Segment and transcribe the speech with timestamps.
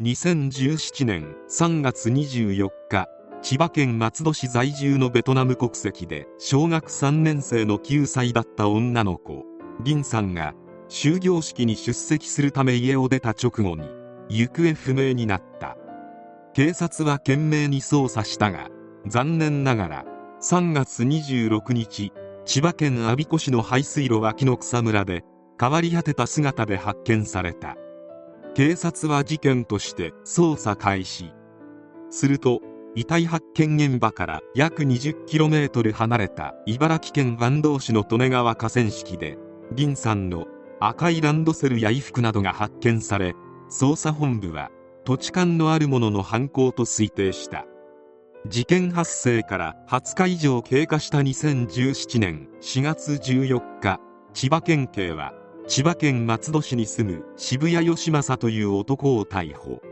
[0.00, 3.08] 2017年3月24日
[3.42, 9.44] 千葉県松戸市在住のベトナム国籍で小学3年生の9歳だった女の子
[9.82, 10.54] リンさんが
[10.88, 13.90] 終業式に出席するため家を出た直後に
[14.28, 15.76] 行方不明になった。
[16.54, 18.68] 警察は懸命に捜査したが
[19.04, 20.04] 残念ながら
[20.40, 22.12] 3月26日
[22.44, 25.24] 千葉県我孫子市の排水路脇の草むらで
[25.60, 27.76] 変わり果てた姿で発見された。
[28.58, 31.30] 警察は事件として捜査開始。
[32.10, 32.60] すると
[32.96, 39.38] 遺体発見現場から約 20km 離れた茨城県坂東市の利根川河川敷で
[39.76, 40.46] 林さんの
[40.80, 43.36] 赤いランドセルや衣服などが発見され
[43.70, 44.72] 捜査本部は
[45.04, 47.64] 土地勘のあるものの犯行と推定した。
[48.48, 54.00] 事件発生から20日以上経過した2017年4月14日
[54.34, 55.32] 千葉県警は
[55.68, 59.82] 千葉県松戸市に住む渋谷義正という男を逮捕。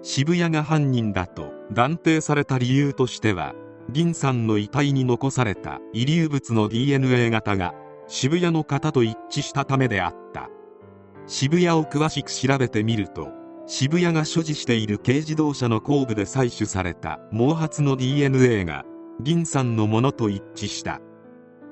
[0.00, 3.54] 渋谷が犯人だと断定された理由としては
[3.94, 7.74] 林さんの遺体に残された遺留物の DNA 型が
[8.08, 10.48] 渋谷の方と一致したためであった。
[11.26, 13.28] 渋谷を詳しく調べてみると
[13.66, 18.86] 渋谷が所持している軽自動車の後部で採取された毛髪の DNA が
[19.22, 21.02] 林さんのものと一致した。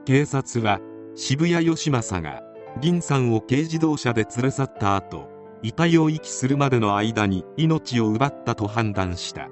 [0.04, 0.78] 警察は
[1.14, 2.42] 渋谷義正が
[2.80, 5.28] 林さんを軽自動車で連れ去った後
[5.62, 9.48] 遺体を遺棄するまでの間に命を奪ったと判断した。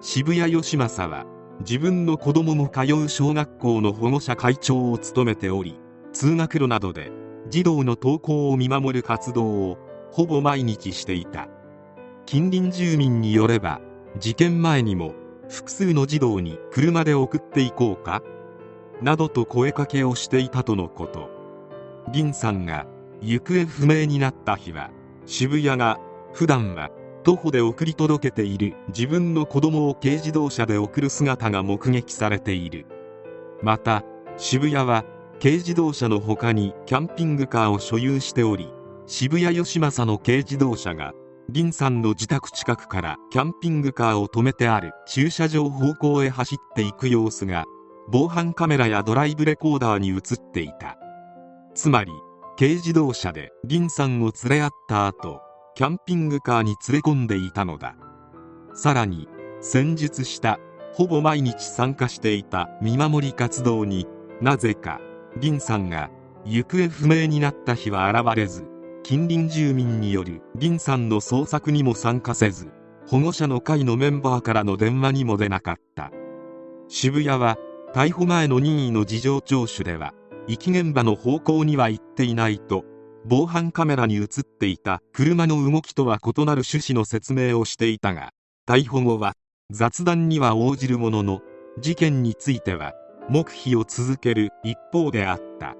[0.00, 1.24] 渋谷義正は
[1.60, 5.78] 自分の子供も通う小学校の保護者会長を務めており
[6.12, 7.10] 通学路などで
[7.48, 9.78] 児童の登校を見守る活動を
[10.12, 11.48] ほぼ毎日していた。
[12.26, 13.80] 近隣住民によれば
[14.18, 15.14] 事件前にも
[15.48, 18.22] 複数の児童に車で送っていこうか
[19.02, 21.33] などと声かけをしていたとのこと。
[22.12, 22.86] 林さんが
[23.20, 24.90] 行方不明になった日は
[25.26, 25.98] 渋谷が
[26.32, 26.90] 普段は
[27.22, 32.86] 徒歩で送り届けている自分の子供を軽自動車で送る姿が目撃されている。
[33.62, 34.04] また
[34.36, 35.04] 渋谷は
[35.40, 38.70] 軽自動車の他にキャンピングカーを所有しており
[39.06, 41.12] 渋谷義正の軽自動車が
[41.52, 47.64] 林さんの自宅近くからキャンピングカーを止めてある駐車場方向へ走っていく様子が
[48.08, 50.20] 防犯カメラやドライブレコーダーに映っ
[50.52, 50.98] ていた。
[51.74, 52.12] つまり
[52.56, 55.40] 軽自動車で林さんを連れ合った後
[55.74, 57.96] キャンピングカーに連れ込んでいたのだ。
[58.74, 59.28] さらに
[59.60, 60.58] 先日した
[60.92, 64.06] ほぼ毎日参加していた見守り活動に
[64.40, 65.00] なぜか
[65.40, 66.10] 林さんが
[66.44, 68.66] 行方不明になった日は現れず
[69.02, 72.70] 近隣住民による林さんの捜索にも参加せず
[73.08, 76.10] 保護者の会のメンバーからの電話にも出なかった。
[76.88, 77.58] 渋谷は
[77.92, 80.14] 逮捕前の任意の事情聴取では
[80.46, 82.84] 遺棄現場の方向には行っていないと
[83.26, 88.30] 防犯カメラに映っていた車の動きとは異なる趣旨の説明をしていたが
[88.68, 89.34] 逮捕後は
[89.70, 91.40] 雑談には応じるものの
[91.80, 92.92] 事件については
[93.30, 95.74] 黙秘を続ける一方であった。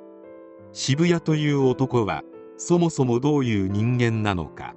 [0.73, 2.23] 渋谷という男は
[2.57, 4.75] そもそもどういう人間なのか。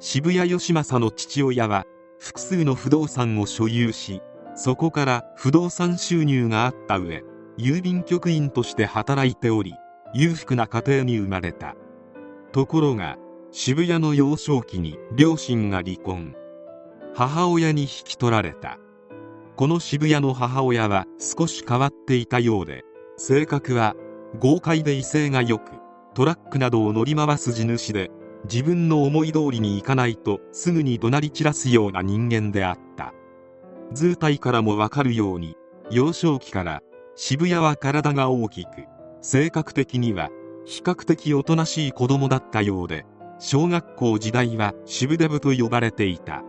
[0.00, 1.84] 渋谷義正の父親は
[2.18, 4.20] 複数の不動産を所有し
[4.56, 7.22] そこから不動産収入があった上
[7.58, 9.74] 郵便局員として働いており
[10.14, 11.74] 裕福な家庭に生まれた。
[12.52, 13.16] ところが
[13.50, 16.34] 渋谷の幼少期に両親が離婚。
[17.14, 18.78] 母親に引き取られた。
[19.56, 22.84] この渋谷の母親は少し変わっていたようで
[23.16, 23.94] 性格は
[24.38, 25.72] 豪快で威勢がよく
[26.14, 28.10] トラックなどを乗り回す地主で
[28.44, 33.12] 自分の思い通りにいかないとすぐに怒鳴り散らすような人間であった。
[33.92, 35.54] 図体からもわかるように
[35.90, 36.82] 幼少期から
[37.14, 38.86] 渋谷は体が大きく
[39.20, 40.30] 性格的には
[40.64, 43.04] 比較的おとなしい子供だったようで
[43.38, 46.42] 小学校時代は渋デブと呼ばれていた。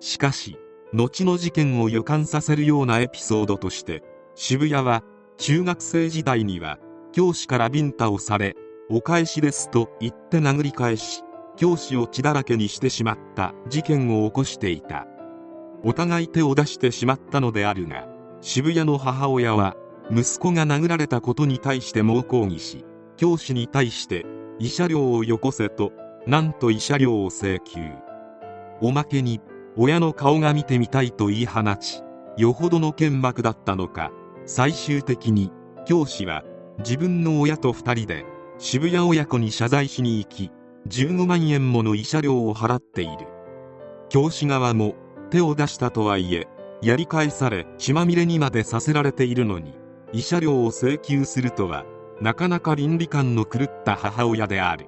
[0.00, 0.58] しかし
[0.92, 4.02] 後の事件を予感させるようなエピソードとして
[4.34, 5.02] 渋谷は
[5.38, 6.78] 中学生時代には
[7.12, 8.54] 教師からビンタをされ
[8.90, 11.22] お返しですと言って殴り返し
[11.56, 15.06] 教師を血だらけにしてしまった事件を起こしていた。
[15.84, 18.06] お互い手を出してしまったのであるが
[18.40, 19.76] 渋谷の母親は
[20.10, 22.84] 息子が殴られたことに対して猛抗議し
[23.16, 24.26] 教師に対して
[24.60, 25.92] 慰謝料をよこせと
[26.26, 27.80] なんと慰謝料を請求。
[28.80, 29.40] おまけに
[29.76, 32.02] 親の顔が見てみたいと言い放ち
[32.36, 34.10] よほどの剣幕だったのか
[34.44, 35.52] 最終的に
[35.86, 36.42] 教師は
[36.78, 38.24] 自分の親と2人で
[38.58, 40.50] 渋谷親子に謝罪しに行き
[40.88, 43.26] 15万円もの慰謝料を払っている。
[44.08, 44.94] 教師側も
[45.30, 46.46] 手を出したとはいえ
[46.82, 49.81] やり返され血まみれにまでさせられているのに。
[50.12, 51.84] 慰謝料を請求するとは
[52.20, 54.86] なかなか倫理観の狂った母親である。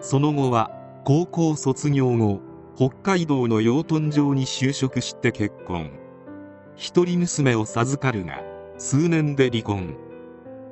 [0.00, 0.70] その後は
[1.04, 2.40] 高校卒業後
[2.76, 5.90] 北海道の養豚場に就職して結婚。
[6.76, 8.40] 一人娘を授かるが
[8.78, 9.96] 数年で離婚。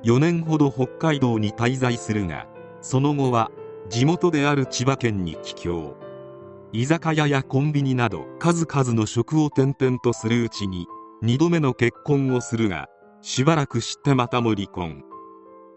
[0.05, 2.47] 4年ほど北海道に滞在するが
[2.81, 3.51] その後は
[3.89, 5.97] 地元である千葉県に帰郷。
[6.73, 10.87] 居酒屋やコンビニなど数々の職を転々とするうちに
[11.23, 12.89] 2度目の結婚をするが
[13.29, 15.03] しばらくしてまたも離婚。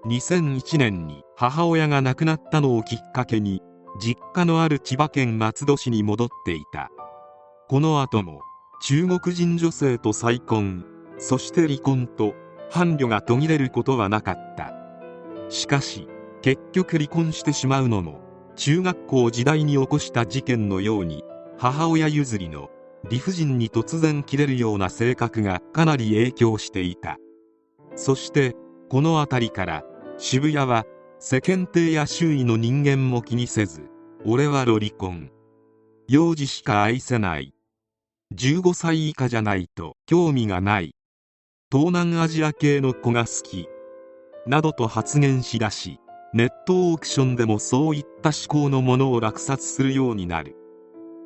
[0.06, 3.64] 2001年に母親が亡くなったのをきっかけに
[4.00, 6.92] 実家のある千葉県松戸市に戻っていた。
[7.68, 8.42] この後も
[8.84, 10.86] 中国人女性と再婚
[11.18, 12.36] そして離婚と
[12.70, 14.72] 伴侶が途切れることはなかった。
[15.50, 16.08] しかし
[16.44, 18.20] 結局離婚してしまうのも
[18.58, 21.24] 中学校時代に起こした事件のように
[21.58, 22.70] 母親譲りの
[23.10, 27.18] 理不尽に突然切れるような性格がかなり影響していた。
[28.00, 28.56] そして
[28.90, 29.84] この辺りから
[30.18, 30.86] 渋谷は
[31.20, 33.90] 世間体や周囲の人間も気にせず
[34.26, 35.30] 俺はロリコン。
[36.08, 37.54] 幼児しか愛せない。
[38.34, 40.96] 15歳以下じゃないと興味がない。
[41.70, 43.68] 東南アジア系の子が好き。
[44.48, 46.00] などと発言しだし
[46.34, 50.56] ネットオークションでもそういった思考のものを落札するようになる。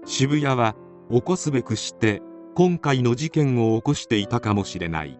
[0.06, 0.76] 渋谷は
[1.12, 2.24] 起こすべくして
[2.56, 5.20] 今回の事件を起こしていたかもしれない。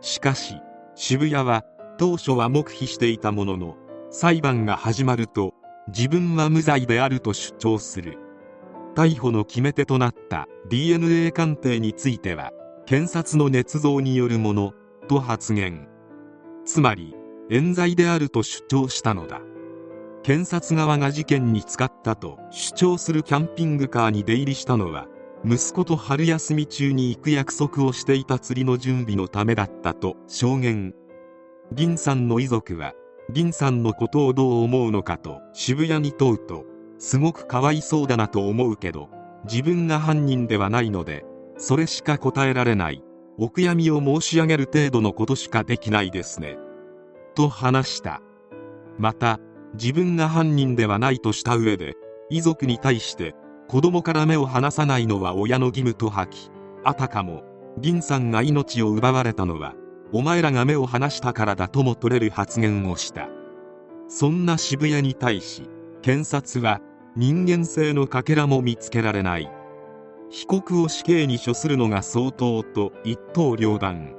[0.00, 0.54] しかし
[1.02, 1.64] 渋谷は
[1.96, 3.76] 当初は黙秘していたものの
[4.10, 5.54] 裁判が始まると
[5.88, 8.18] 自分は無罪であると主張する。
[8.94, 12.52] 逮捕の決め手となった DNA 鑑定については
[12.84, 14.74] 検察の捏造によるもの
[15.08, 15.88] と発言。
[16.66, 17.14] つまり
[17.48, 19.40] 冤罪であると主張したのだ。
[20.22, 25.06] 検察側が事件に使ったと主張するキャンピングカーに出入りしたのは
[25.42, 30.94] 息子と春休み中に行く約束をしていた釣りの準備のためだったと証言。
[31.72, 32.92] 銀さんの遺族は
[33.32, 36.64] 銀さんのことをどう思うのかと渋谷に問うと
[36.98, 39.08] すごくかわいそうだなと思うけど
[39.44, 41.24] 自分が犯人ではないので
[41.56, 43.02] それしか答えられない。
[43.38, 46.58] お悔やみを申し上げる程度のことしかできないですね。
[47.34, 48.20] と話した。
[48.98, 49.40] また
[49.72, 51.94] 自分が犯人ではないとした上で
[52.28, 53.34] 遺族に対して
[53.70, 56.50] 子供から目を離さないのは親の義務と吐き
[56.82, 57.44] あたかも
[57.78, 59.76] 銀さんが命を奪われたのは
[60.12, 63.28] お前らが目を離したからだとも取れる発言をした。
[64.08, 65.70] そんな渋谷に対し
[66.02, 66.80] 検察は
[67.14, 69.48] 人間性のかけらも見つけられない。
[70.30, 74.16] 被告を死刑に処するのが相当と一刀両断。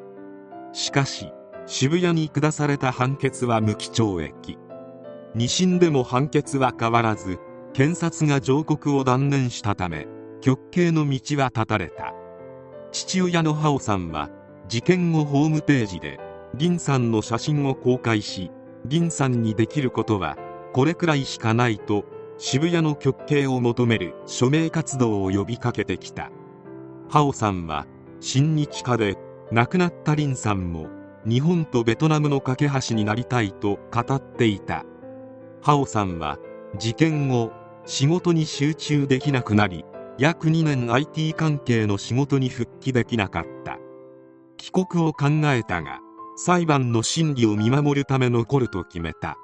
[0.72, 1.30] しかし
[1.66, 4.58] 渋谷に下された判決は無期懲役。
[5.36, 7.38] 2審でも判決は変わらず
[7.74, 10.08] 検察が上告を断念したため
[10.42, 12.14] 極刑の道は断たれた。
[12.92, 14.30] 父親のハオさんは
[14.68, 16.20] 事件後ホームページで
[16.56, 18.52] 銀さんの写真を公開し
[18.86, 20.38] 銀さんにできることは
[20.74, 22.04] これくらいしかないと
[22.38, 26.32] 渋谷の極刑を求める署名活動を呼びかけてきた。
[27.10, 27.86] ハオさんは
[28.20, 29.18] 親日家で
[29.52, 30.88] 亡くなったリンさんも
[31.26, 34.84] 日本とベトナムの架け橋になりたいと語っていた。
[35.62, 36.38] ハオさんは
[36.78, 37.52] 事件後
[37.86, 39.86] 仕事に集中できなくなり
[40.18, 43.80] 約2年 IT 関係の仕事に復帰できなかった。
[44.58, 46.00] 帰国を考えたが
[46.38, 49.38] 裁判の審理を見守るため残ると決めた。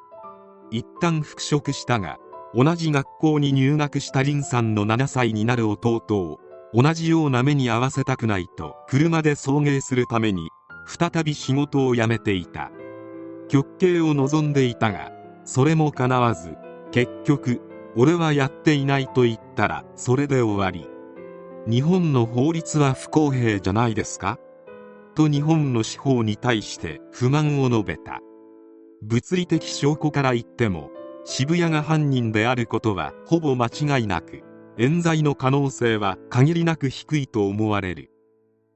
[0.69, 2.17] 一旦復職したが
[2.53, 6.39] 同じ学校に入学したリンさんの7歳になる弟を
[6.74, 10.50] 同じような目に遭わせたくないと車で送迎するために
[10.86, 12.72] 再び仕事を辞めていた。
[13.50, 15.12] 極刑を望んでいたが
[15.46, 16.56] それも叶わず
[16.91, 17.62] 結局
[18.00, 20.88] 俺はやっていないと言ったらそれで終わり。
[21.68, 24.38] 日本の法律は不公平じゃないですか？
[25.16, 28.20] と日本の司法に対して不満を述べた。
[29.01, 30.92] 物理的証拠から言っても
[31.25, 34.44] 渋谷が犯人であることはほぼ間違いなく
[34.77, 38.12] 冤罪の可能性は限りなく低いと思われる。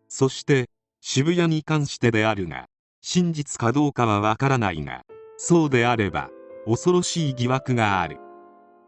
[0.10, 0.66] そして
[1.00, 2.66] 渋谷に関してであるが
[3.02, 5.04] 真実かどうかはわからないが
[5.38, 6.32] そうであれば
[6.66, 8.18] 恐ろしい疑惑がある。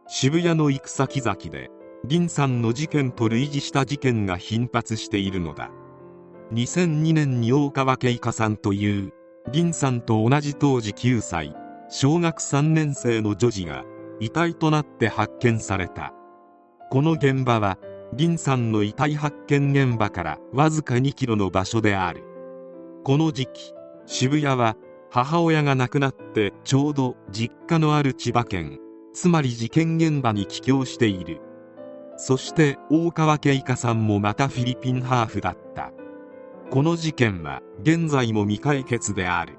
[0.07, 1.69] 渋谷の行く先々で
[2.09, 5.71] 林さんの事件と類似した事件が頻発しているのだ。
[6.51, 9.13] 2002年に大川慶香さんという
[9.51, 11.55] 林さんと同じ当時9歳
[11.89, 13.85] 小学3年生の女児が
[14.19, 16.13] 遺体となって発見された。
[16.91, 17.77] この現場は
[18.17, 22.23] 林さんの遺体発見現場からわずか2キロの場所である。
[23.03, 23.73] この時期
[24.05, 24.75] 渋谷は
[25.09, 28.79] 母親が亡くなってちょうど実家のある千葉県。
[29.13, 31.39] つまり事件現場に帰郷している。
[32.17, 35.91] そして大川慶香さんもまたフィリピンハーフだった。
[36.69, 39.57] この事件は現在も未解決である。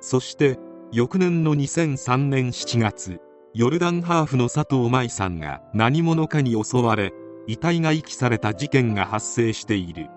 [0.00, 0.58] そして
[0.92, 3.20] 翌年の2003年7月
[3.52, 7.12] ヨルダンハーフの佐藤舞さんが何者かに襲われ
[7.46, 10.08] 遺体が遺棄された事件が発生している。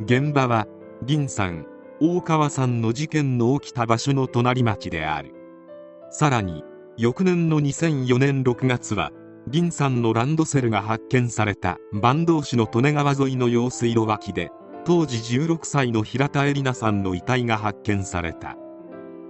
[0.00, 0.66] 現場は
[1.06, 1.66] 林さん
[2.00, 5.34] 大川さんの事件の起きた場所の隣町である。
[6.10, 6.64] さらに
[6.96, 9.10] 翌年の2004年6月は
[9.52, 14.50] 林さんのランドセルが発見された坂東市の利根川沿いの用水路脇で
[14.84, 18.56] 当時16歳の平田絵里奈さんの遺体が発見された。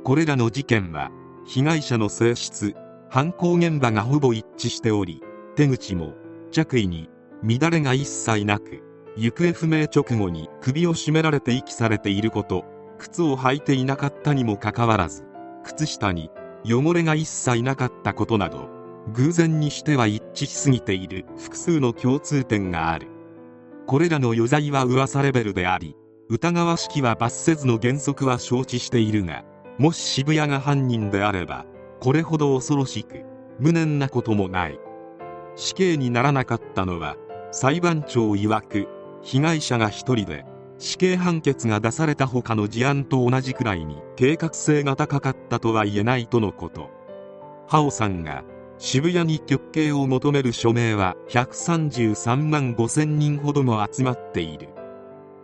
[0.03, 1.11] これらの事件は
[1.47, 2.75] 被害者の性質
[3.11, 5.23] 犯行現場がほぼ一致しており
[5.57, 6.15] 手口も
[6.51, 7.11] 着衣に
[7.43, 8.83] 乱れが一切なく
[9.17, 12.65] 行方不明直後に首を絞められて遺棄されていること
[12.99, 15.25] 靴を履いていなかったにもかかわらず
[15.65, 16.31] 靴下に
[16.65, 18.69] 汚れが一切なかったことなど
[19.13, 23.09] 偶然にしては一致しすぎている複数の共通点がある。
[23.87, 25.97] これらの余罪は噂レベルであり
[26.29, 29.45] 疑わしきは罰せずの原則は承知しているが
[29.79, 31.67] もし渋谷が犯人であれば
[31.99, 33.25] これほど恐ろしく
[33.59, 34.79] 無念なこともない。
[35.57, 37.17] 死刑にならなかったのは
[37.51, 38.87] 裁判長曰く
[39.23, 40.45] 被害者が一人で
[40.81, 46.91] 死刑判決が出された他の事案と同じくらいに計画性が高かったとは言えないとのこと。
[47.69, 48.43] ハオさんが
[48.79, 54.71] 渋谷に極刑を求める署名は133万5千人ほども集まっている。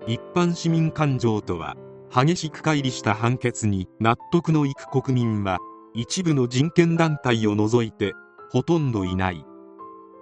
[0.06, 1.76] 一般市民感情とは
[2.10, 5.58] 激しく乖離した判決に納得のいく国民は
[5.92, 8.14] 一部の人権団体を除いて
[8.50, 9.44] ほとんどいない。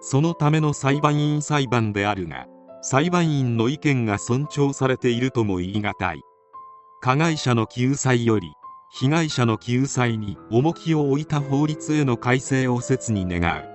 [0.01, 2.49] そのための裁判員裁判であるが
[2.87, 6.21] 裁判員の意見が尊重されているとも言い難い。
[7.01, 8.53] 加害者の救済より
[8.93, 13.74] 被害者の救済に重きを置いた法律への改正を切に願う。